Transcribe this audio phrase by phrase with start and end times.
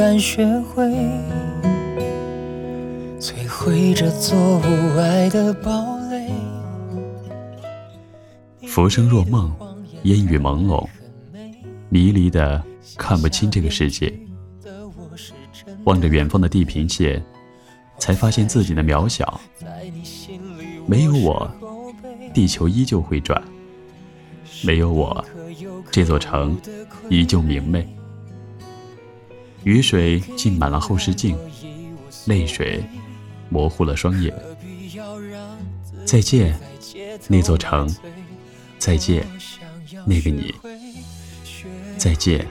[0.00, 0.82] 敢学会，
[3.20, 6.32] 摧毁这座无爱的堡垒。
[8.66, 9.54] 浮生若梦，
[10.04, 10.88] 烟雨朦胧，
[11.90, 12.64] 迷离的
[12.96, 14.10] 看不清这个世界。
[15.84, 17.22] 望着远方的地平线，
[17.98, 19.38] 才发现自己的渺小。
[20.86, 21.46] 没有我，
[22.32, 23.38] 地球依旧会转；
[24.64, 25.22] 没有我，
[25.90, 26.58] 这座城
[27.10, 27.86] 依旧明媚。
[29.64, 31.36] 雨水浸满了后视镜，
[32.26, 32.82] 泪水
[33.50, 34.34] 模糊了双眼。
[36.04, 36.58] 再见，
[37.28, 37.88] 那座城。
[38.78, 39.26] 再见，
[40.06, 40.54] 那个你。
[41.98, 42.46] 再见，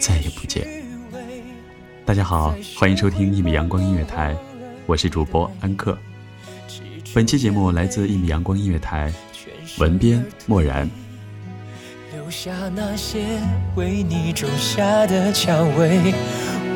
[0.00, 0.66] 再也不见。
[2.04, 4.36] 大家好，欢迎收听一米阳光音乐台，
[4.86, 5.96] 我是主播安克。
[7.14, 9.12] 本期节目来自一米阳光音乐台，
[9.78, 10.90] 文编漠然。
[12.30, 13.18] 下那些
[13.74, 16.14] 为你种下的蔷薇，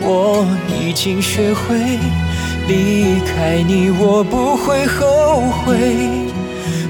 [0.00, 1.76] 我已经学会
[2.66, 5.78] 离开你，我不会后悔。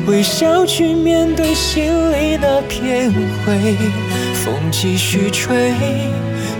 [0.07, 3.77] 微笑去面对心里那片灰，
[4.35, 5.73] 风继续吹，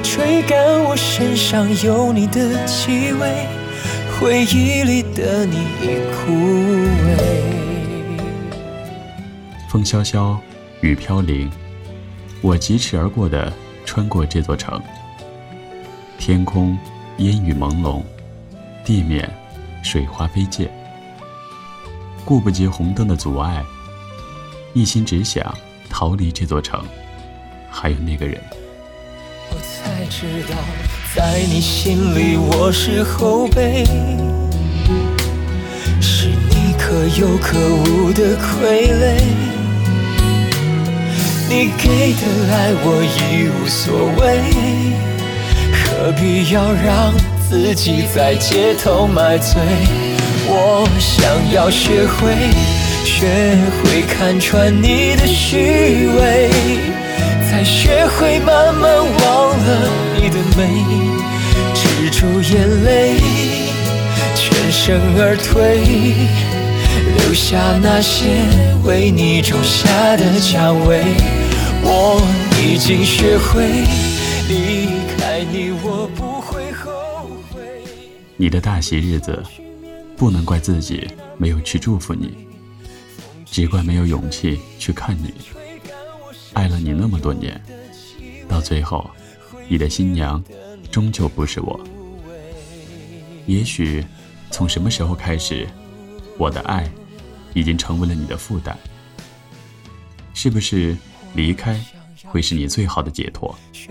[0.03, 3.47] 吹干我身上有你的气味，
[4.19, 6.33] 回忆里的你已枯
[7.07, 7.19] 萎。
[9.69, 10.39] 风萧萧，
[10.81, 11.51] 雨飘零，
[12.45, 13.51] 我疾驰而过的
[13.87, 14.79] 穿过这座城。
[16.19, 16.77] 天空
[17.17, 18.03] 烟雨朦胧，
[18.85, 19.27] 地面
[19.83, 20.71] 水花飞溅。
[22.23, 23.65] 顾不及红灯的阻碍，
[24.75, 25.55] 一心只想
[25.89, 26.85] 逃离这座城，
[27.71, 28.39] 还有那个人。
[29.49, 30.59] 我才知道，
[31.17, 33.87] 在你心里我是后辈，
[35.99, 39.54] 是你可有可无的傀儡。
[41.57, 44.43] 你给的爱我已无所谓，
[45.73, 47.15] 何必要让
[47.49, 49.63] 自己在街头买醉？
[50.49, 52.35] 我想要学会，
[53.05, 56.51] 学会看穿你的虚伪，
[57.49, 60.83] 才学会慢慢忘了你的美，
[61.73, 63.15] 止住眼泪，
[64.35, 65.79] 全身而退，
[67.17, 68.25] 留下那些
[68.83, 71.01] 为你种下的蔷薇。
[71.87, 72.19] 我
[72.63, 73.69] 已经学会
[74.49, 74.87] 离
[75.17, 77.85] 开你，我不会后悔。
[78.37, 79.43] 你的大喜日子，
[80.17, 82.49] 不能怪自己没有去祝福你，
[83.45, 85.35] 只怪没有勇气去看你。
[86.55, 87.61] 爱了你那么多年，
[88.49, 89.11] 到最后，
[89.69, 90.43] 你的新娘
[90.91, 91.79] 终究不是我。
[93.47, 94.03] 也许，
[94.51, 95.69] 从什么时候开始，
[96.39, 96.91] 我的爱
[97.53, 98.75] 已经成为了你的负担？
[100.33, 100.97] 是不是
[101.35, 101.79] 离开
[102.27, 103.55] 会是你最好的解脱？
[103.73, 103.91] 学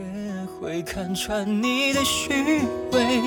[0.60, 2.34] 会看穿你的虚
[2.92, 3.22] 伪，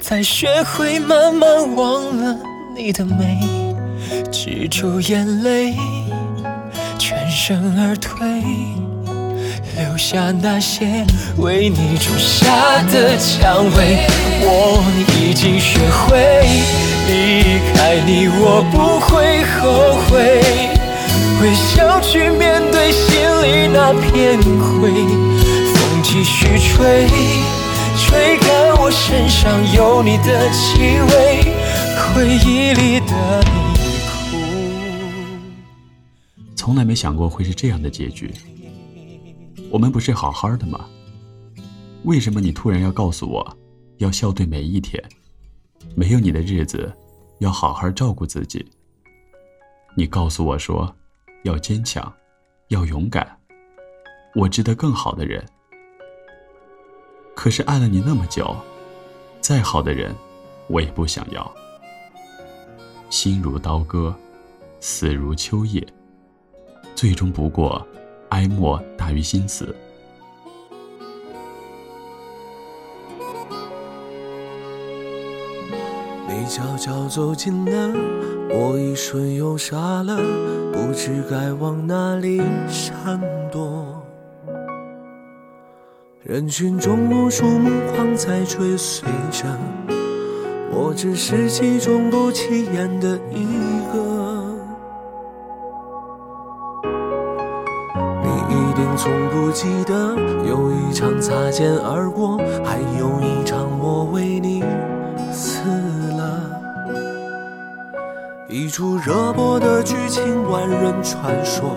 [0.00, 2.38] 才学会慢慢忘了
[2.76, 3.40] 你的美，
[4.30, 5.74] 止住眼泪，
[6.98, 8.42] 全身而退，
[9.76, 11.04] 留下那些
[11.38, 14.06] 为你种下的蔷薇。
[14.46, 14.84] 我
[15.18, 16.46] 已经学会
[17.08, 20.42] 离开你，我不会后悔，
[21.44, 24.90] 微笑去面对心里那片灰。
[25.74, 27.06] 风继续吹，
[27.98, 31.52] 吹干我身上有你的气味，
[32.00, 33.52] 回忆里的你
[34.08, 34.40] 哭。
[36.56, 38.32] 从来没想过会是这样的结局。
[39.70, 40.86] 我们不是好好的吗？
[42.04, 43.56] 为什么你突然要告诉我，
[43.98, 44.98] 要笑对每一天？
[45.94, 46.90] 没有你的日子，
[47.40, 48.64] 要好好照顾自己。
[49.94, 50.90] 你告诉我说，
[51.44, 52.12] 要坚强，
[52.68, 53.38] 要勇敢，
[54.34, 55.44] 我值得更好的人。
[57.36, 58.56] 可是爱了你那么久，
[59.40, 60.14] 再好的人，
[60.68, 61.54] 我也不想要。
[63.10, 64.14] 心如刀割，
[64.80, 65.86] 死如秋叶，
[66.94, 67.86] 最终不过。
[68.30, 69.76] 哀莫大于心死。
[76.26, 77.92] 你悄悄走近了，
[78.50, 80.16] 我一瞬又傻了，
[80.72, 83.20] 不知该往哪里闪
[83.52, 84.02] 躲。
[86.22, 89.46] 人群中无数目光在追随着，
[90.72, 93.44] 我只是其中不起眼的一
[93.92, 94.02] 个。
[98.22, 100.16] 你一定从不记得
[100.48, 104.53] 有一场擦肩而过，还有一场我为你
[108.54, 111.74] 一出热播的剧情，万人传说，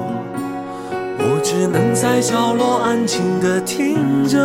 [1.18, 4.38] 我只能在角落安静的听着。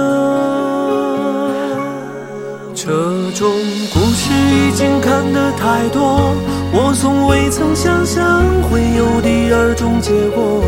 [2.75, 2.91] 这
[3.33, 3.53] 种
[3.93, 6.35] 故事已经看得太多，
[6.73, 10.65] 我从未曾想象会有第二种结果。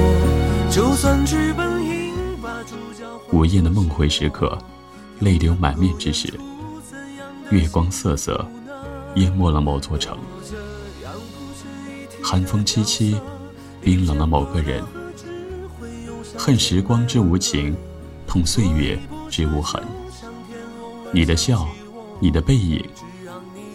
[0.68, 1.82] 就算剧本。
[3.32, 4.58] 午夜的梦回时刻，
[5.20, 6.30] 泪流满面之时，
[7.48, 8.46] 月光瑟瑟，
[9.14, 10.14] 淹没了某座城。
[12.26, 13.14] 寒风凄凄，
[13.82, 14.82] 冰冷了某个人。
[16.38, 17.76] 恨时光之无情，
[18.26, 18.98] 痛岁月
[19.28, 19.78] 之无痕。
[21.12, 21.68] 你的笑，
[22.20, 22.82] 你的背影，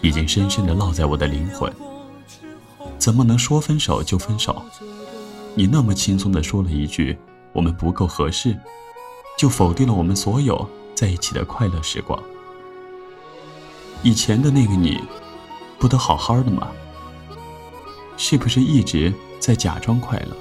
[0.02, 1.72] 已经深深的烙在我的灵魂。
[2.98, 4.60] 怎么能说分手就分手？
[5.54, 7.16] 你那么轻松的说了一句
[7.54, 8.58] ：“我们不够合适。”
[9.38, 12.20] 就否定了我们所有在一起的快乐时光。
[14.02, 15.00] 以前的那个你，
[15.78, 16.70] 不都好好的吗？
[18.22, 20.36] 是不是一直在假装快乐？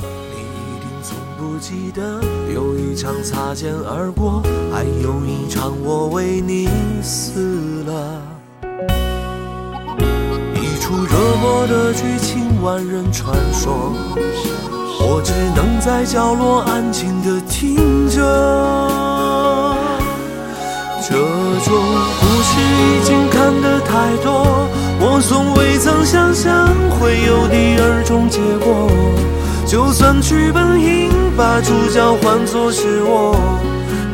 [0.00, 2.22] 你一定从不记得，
[2.54, 4.40] 有一场擦肩而过，
[4.72, 6.68] 还有一场我为你
[7.02, 8.22] 死了。
[10.54, 13.92] 一出热播的剧情，万人传说。
[15.00, 18.22] 我只能在角落安静的听着，
[21.02, 21.74] 这种
[22.20, 24.68] 故事已经看得太多，
[25.06, 28.90] 我从未曾想象会有第二种结果。
[29.66, 33.36] 就算剧本应把主角换作是我，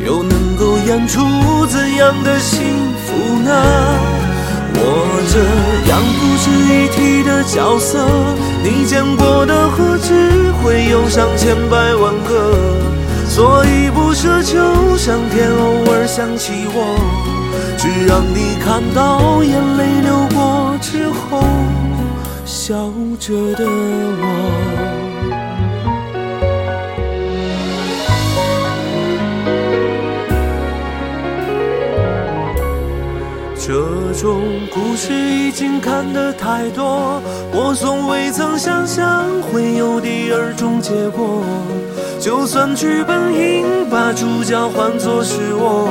[0.04, 1.20] 又能够演出
[1.66, 2.58] 怎样的幸
[3.06, 3.52] 福呢？
[4.82, 4.82] 我
[5.30, 5.38] 这
[5.88, 8.04] 样不值一提的角色，
[8.64, 12.50] 你见过的何止会有上千百万个？
[13.28, 14.58] 所以不奢求
[14.96, 16.98] 上天偶尔想起我，
[17.82, 21.42] 只让你看到眼泪流过之后，
[22.44, 24.24] 笑着的我。
[33.56, 33.72] 这
[34.20, 41.42] 种故事已经看得太多，我从未曾想象会有第二种结果。
[42.18, 45.88] 就算剧本应把主角换作是我，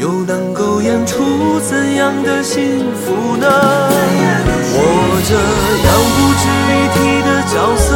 [0.00, 0.51] 又能
[0.92, 2.60] 演出怎样的幸
[2.92, 3.46] 福呢？
[4.74, 4.78] 我
[5.24, 5.32] 这
[5.88, 7.88] 样不值一提的角色，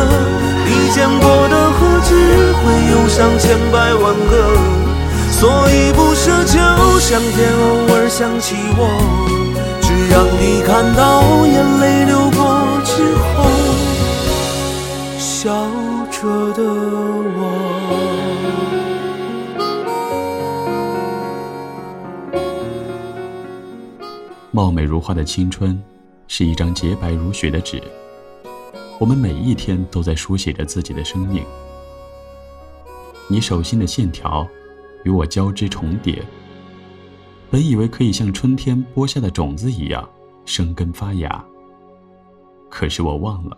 [0.65, 2.11] 你见过的何止
[2.57, 4.33] 会有上千百万个？
[5.31, 6.57] 所以不奢求
[6.99, 7.61] 上天偶
[7.93, 8.81] 尔想起我，
[9.83, 12.41] 只让你看到眼泪流过
[12.83, 13.45] 之后，
[15.19, 15.53] 笑
[16.11, 16.63] 着的
[24.57, 25.79] 貌美如花的青春，
[26.29, 27.79] 是一张洁白如雪的纸，
[28.99, 31.45] 我们每一天都在书写着自己的生命。
[33.29, 34.49] 你手心的线条。
[35.05, 36.21] 与我交织重叠，
[37.49, 40.09] 本以为可以像春天播下的种子一样
[40.45, 41.45] 生根发芽，
[42.69, 43.57] 可是我忘了，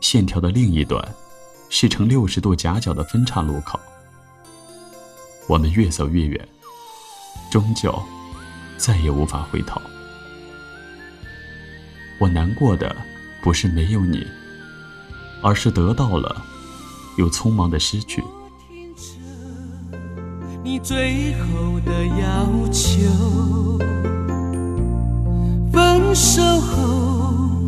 [0.00, 1.06] 线条的另一端，
[1.68, 3.78] 是呈六十度夹角的分岔路口。
[5.46, 6.48] 我们越走越远，
[7.50, 7.92] 终究
[8.78, 9.78] 再也无法回头。
[12.18, 12.96] 我难过的
[13.42, 14.26] 不是没有你，
[15.42, 16.42] 而是得到了
[17.16, 18.24] 又匆忙的失去。
[20.64, 23.78] 你最后的要求，
[25.72, 27.64] 分手后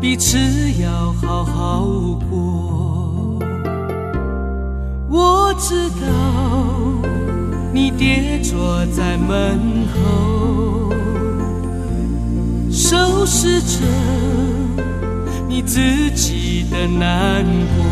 [0.00, 0.38] 彼此
[0.80, 1.84] 要好好
[2.30, 3.38] 过。
[5.08, 6.06] 我知道
[7.72, 10.92] 你跌坐在门后，
[12.70, 13.78] 收拾着
[15.48, 17.44] 你自己的难
[17.76, 17.84] 过。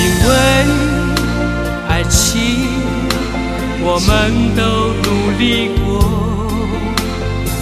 [0.00, 0.32] 因为
[1.88, 2.40] 爱情，
[3.80, 4.10] 我们
[4.56, 4.62] 都
[5.08, 6.02] 努力过，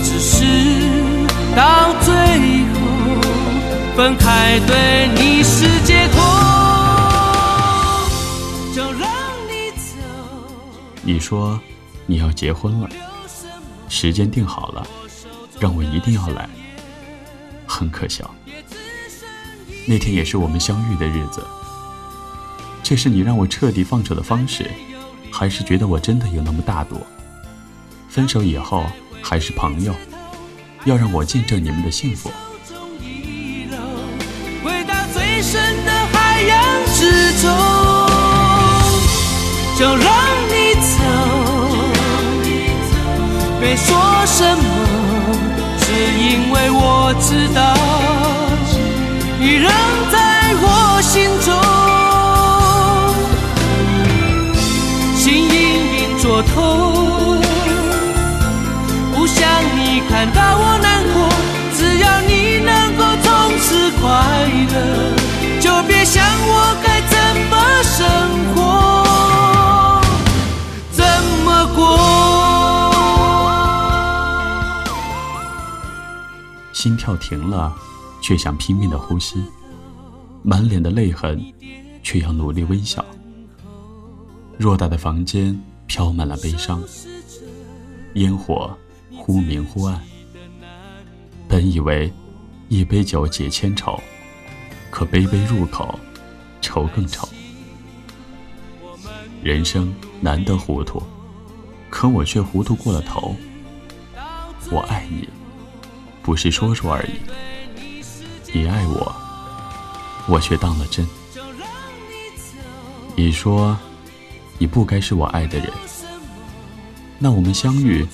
[0.02, 0.46] 只是
[1.54, 2.10] 到最
[2.72, 2.76] 后
[3.94, 6.01] 分开，对你是解
[11.04, 11.60] 你说
[12.06, 12.88] 你要结婚了，
[13.88, 14.86] 时间定好了，
[15.58, 16.48] 让我一定要来。
[17.66, 18.32] 很可笑，
[19.86, 21.44] 那天也是我们相遇的日子。
[22.82, 24.70] 这是你让我彻底放手的方式，
[25.32, 27.00] 还是觉得我真的有那么大度？
[28.08, 28.84] 分手以后
[29.22, 29.94] 还是朋友，
[30.84, 32.30] 要让我见证你们的幸福。
[34.62, 37.50] 回到最深的海洋之中，
[39.78, 40.31] 就让
[47.14, 47.60] 我知道，
[49.38, 49.70] 你仍
[50.10, 50.16] 在
[50.62, 51.52] 我心中。
[55.14, 55.52] 心隐
[55.98, 57.38] 隐作痛，
[59.14, 60.71] 不想你看到我
[76.82, 77.72] 心跳停了，
[78.20, 79.40] 却想拼命的呼吸，
[80.42, 81.40] 满脸的泪痕，
[82.02, 83.04] 却要努力微笑。
[84.58, 86.82] 偌大的房间飘满了悲伤，
[88.14, 88.76] 烟火
[89.16, 90.02] 忽明忽暗。
[91.46, 92.12] 本以为
[92.68, 93.96] 一杯酒解千愁，
[94.90, 95.96] 可杯杯入口，
[96.60, 97.28] 愁更愁。
[99.40, 101.00] 人生难得糊涂，
[101.88, 103.36] 可我却糊涂过了头。
[104.72, 105.28] 我爱你，
[106.22, 107.12] 不是说说而已。
[108.52, 109.14] 你爱我，
[110.28, 111.06] 我却当了真。
[113.16, 113.76] 你说。
[114.58, 115.68] 你不该是我爱的人，
[117.18, 118.06] 那我们相遇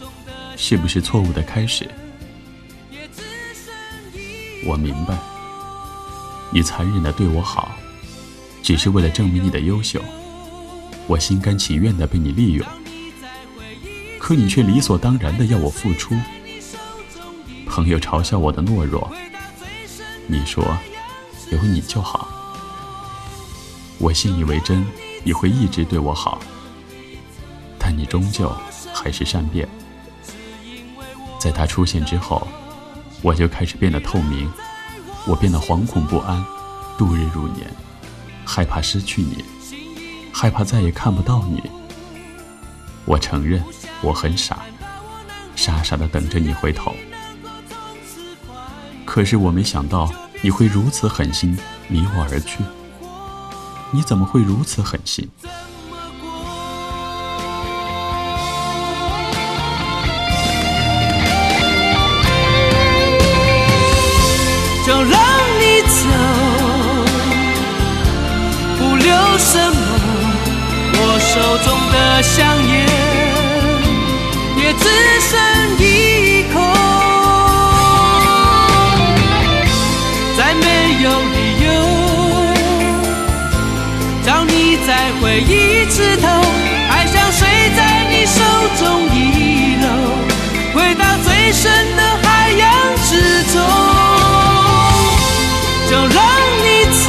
[0.57, 1.87] 是不是错误的开始？
[4.65, 5.19] 我明白，
[6.51, 7.71] 你残忍的对我好，
[8.63, 10.03] 只是为了证明你的优秀，
[11.07, 12.67] 我心甘情愿的被你利用，
[14.19, 16.15] 可你却理所当然的要我付出。
[17.69, 19.11] 朋友嘲笑我的懦弱，
[20.27, 20.65] 你说
[21.51, 22.29] 有你就好，
[23.99, 24.85] 我信以为真。
[25.25, 26.41] 你会一直对我好，
[27.77, 28.51] 但你终究
[28.95, 29.69] 还是善变。
[31.39, 32.47] 在他出现之后，
[33.21, 34.51] 我就开始变得透明，
[35.27, 36.43] 我变得惶恐不安，
[36.97, 37.69] 度日如年，
[38.47, 39.45] 害怕失去你，
[40.33, 41.63] 害怕再也看不到你。
[43.05, 43.63] 我承认
[44.01, 44.61] 我很傻，
[45.57, 46.95] 傻傻的等着你回头。
[49.11, 50.07] 可是我没想到
[50.43, 52.59] 你会如此狠心离我而去。
[53.91, 55.27] 你怎么会如此狠心？
[64.87, 65.11] 就让
[65.59, 66.07] 你走，
[68.79, 69.77] 不留什么。
[71.01, 72.37] 我手中的香
[72.69, 72.87] 烟
[74.59, 74.85] 也只
[84.87, 86.27] 在回一次头，
[86.91, 88.43] 爱像水在你手
[88.79, 89.87] 中遗漏，
[90.75, 93.61] 回到最深的海洋之中。
[95.91, 96.23] 就让
[96.63, 97.07] 你走，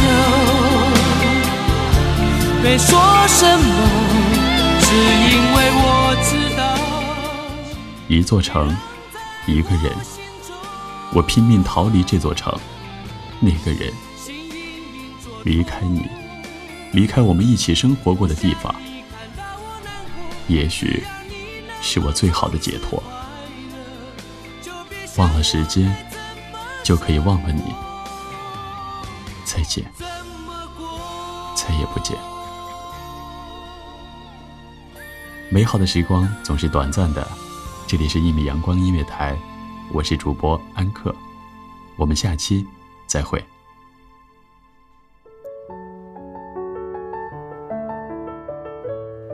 [2.61, 2.89] 别说
[3.27, 3.69] 什么，
[4.81, 6.61] 只因为我知道。
[8.07, 8.75] 一座城，
[9.45, 9.91] 一个人，
[11.13, 12.53] 我拼命逃离这座城，
[13.39, 13.93] 那个人
[15.43, 16.18] 离开你。
[16.91, 18.73] 离开我们一起生活过的地方，
[20.47, 21.03] 也许
[21.81, 23.01] 是我最好的解脱。
[25.17, 25.95] 忘了时间，
[26.83, 27.61] 就可以忘了你；
[29.45, 29.85] 再见，
[31.55, 32.17] 再也不见。
[35.51, 37.27] 美好的时光总是短暂的，
[37.85, 39.37] 这里是一米阳光音乐台，
[39.91, 41.13] 我是主播安克，
[41.97, 42.65] 我们下期
[43.05, 43.43] 再会。